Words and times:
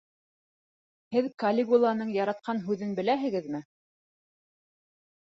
Һеҙ 1.15 1.25
Калигуланың 1.43 2.13
яратҡан 2.15 2.61
һүҙен 2.69 2.95
беләһегеҙме? 3.01 3.61